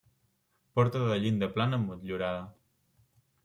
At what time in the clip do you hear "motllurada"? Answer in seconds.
1.85-2.43